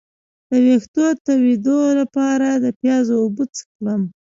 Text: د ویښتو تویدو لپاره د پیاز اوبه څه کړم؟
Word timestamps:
د 0.49 0.51
ویښتو 0.65 1.05
تویدو 1.25 1.77
لپاره 1.99 2.47
د 2.63 2.65
پیاز 2.79 3.05
اوبه 3.19 3.43
څه 3.55 3.61
کړم؟ 3.73 4.01